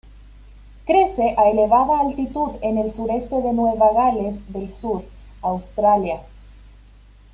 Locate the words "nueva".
3.53-3.93